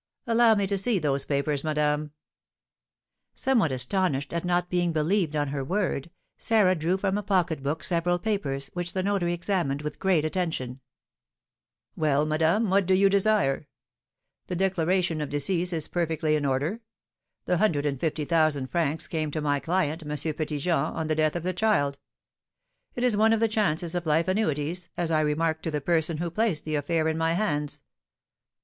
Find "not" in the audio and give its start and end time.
4.43-4.67